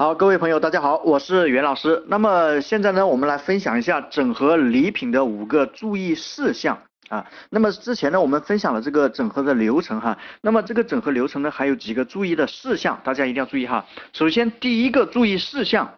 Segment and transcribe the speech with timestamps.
[0.00, 2.04] 好，各位朋友，大家好，我是袁老师。
[2.06, 7.26] 那么现在呢，我们来分享一下整合礼品的五个注意事项啊。
[7.50, 10.16] 那么之前呢，我们分享了这个整合的流程哈。
[10.40, 13.84] 那么这个整合流程呢，还有几个注意的事项，大家一定要注意哈。
[14.12, 15.94] 首先，第一个注意事项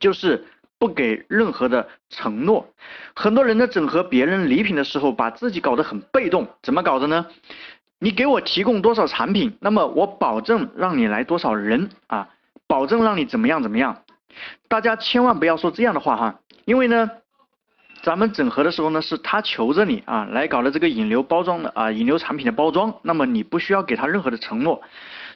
[0.00, 0.44] 就是
[0.80, 2.66] 不给任何的承诺。
[3.14, 6.48] 很多人呢，整合别人礼品的时候，把自己搞得很被动。
[6.60, 7.26] 怎么搞的呢？
[8.00, 12.30] 你给我提供多少产品，那么我保证让你来多少人啊。
[12.76, 14.02] 保证让你怎么样怎么样，
[14.68, 17.10] 大家千万不要说这样的话哈，因为呢，
[18.02, 24.82] 咱们整合的时候呢，是他求着你啊来搞的这个引流包装的啊引流产品的包装，那么你不需要给他任何的承诺。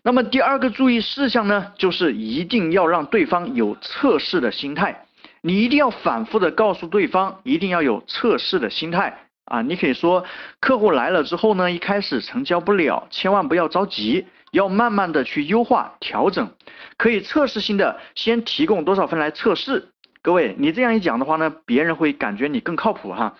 [0.03, 5.07] 那么第二个注意事项呢，就是一定要让对方有测试的心态，
[5.41, 9.63] 你一定要反复的告诉对方，一定要有测试的心态啊。
[9.63, 10.27] 你可以说
[10.61, 14.27] 客户来了之后呢，一开始成交不了，千万不要着急。
[14.51, 16.51] 要慢慢的去优化调整，
[16.97, 19.89] 可以测试性的先提供多少份来测试。
[20.23, 23.37] 各位，你这样一讲的话呢，别人会感觉你更靠谱哈。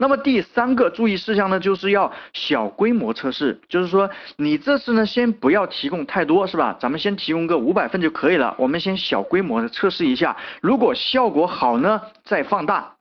[0.00, 6.76] 那么第三个注意事项呢，就是要小规模测试，就是说你这次呢先不要提供太多，是吧？
[6.78, 12.94] 咱们先提供个五百份就可以了，我们先小规模的测试一下，如果效果好呢，再放大。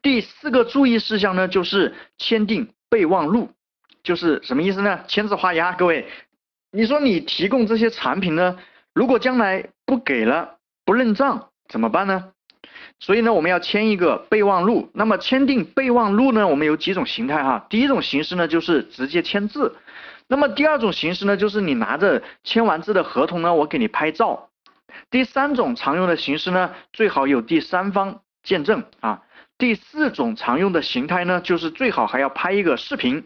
[0.00, 3.50] 第四个注意事项呢，就是签订备忘录。
[4.02, 5.00] 就是什么意思呢？
[5.06, 6.06] 签字画押，各位，
[6.72, 8.58] 你说你提供这些产品呢，
[8.94, 12.32] 如果将来不给了，不认账怎么办呢？
[13.00, 14.90] 所以呢，我们要签一个备忘录。
[14.92, 17.66] 那么签订备忘录呢，我们有几种形态哈。
[17.70, 19.76] 第一种形式呢，就是直接签字。
[20.26, 24.50] 那么第二种形式呢，就是你拿着签完字的合同呢，我给你拍照。
[25.10, 29.22] 第三种常用的形式呢，最好有第三方见证啊。
[29.58, 33.24] 第四种常用的形态呢，就是最好还要拍一个视频。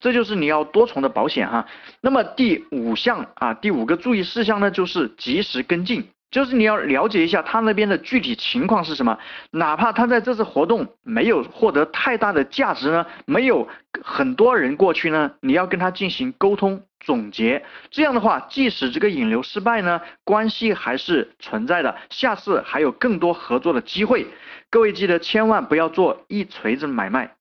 [0.00, 1.66] 这就是你要多重的保险哈。
[2.00, 9.18] 那么第五项啊，第五个注意事项呢，就是及时跟进，就是你要了解一下他那边的具体情况是什么。
[9.50, 13.68] 哪怕他在这次活动没有获得太大的价值呢，没有
[14.02, 17.64] 很多人过去呢，你要跟他进行沟通总结。
[17.90, 24.26] 这样的话，即使这个引流失败呢，关系还是存在的，下次还有更多合作的机会。
[24.70, 27.34] 各位记得千万不要做一锤子买卖。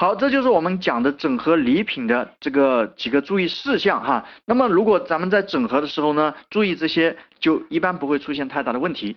[0.00, 4.24] 好，这就是我们讲的整合礼品的这个几个注意事项哈。
[4.44, 9.16] 那么如果咱们在整合的时候呢，注意这些，就一般不会出现太大的问题。